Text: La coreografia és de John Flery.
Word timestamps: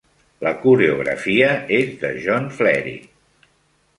La 0.45 0.51
coreografia 0.63 1.51
és 1.81 1.93
de 2.05 2.11
John 2.25 2.47
Flery. 2.61 2.97